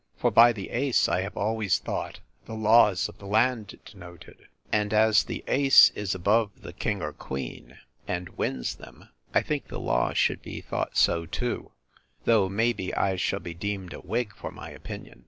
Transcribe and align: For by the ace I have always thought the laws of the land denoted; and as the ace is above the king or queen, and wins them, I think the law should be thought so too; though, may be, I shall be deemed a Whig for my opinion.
For 0.17 0.31
by 0.31 0.51
the 0.51 0.71
ace 0.71 1.07
I 1.07 1.21
have 1.21 1.37
always 1.37 1.77
thought 1.77 2.21
the 2.47 2.55
laws 2.55 3.07
of 3.07 3.19
the 3.19 3.27
land 3.27 3.79
denoted; 3.85 4.47
and 4.71 4.95
as 4.95 5.23
the 5.23 5.43
ace 5.45 5.91
is 5.91 6.15
above 6.15 6.63
the 6.63 6.73
king 6.73 7.03
or 7.03 7.13
queen, 7.13 7.77
and 8.07 8.29
wins 8.29 8.73
them, 8.73 9.09
I 9.35 9.43
think 9.43 9.67
the 9.67 9.79
law 9.79 10.13
should 10.13 10.41
be 10.41 10.59
thought 10.59 10.97
so 10.97 11.27
too; 11.27 11.71
though, 12.25 12.49
may 12.49 12.73
be, 12.73 12.91
I 12.95 13.15
shall 13.15 13.41
be 13.41 13.53
deemed 13.53 13.93
a 13.93 13.99
Whig 13.99 14.33
for 14.35 14.49
my 14.49 14.71
opinion. 14.71 15.19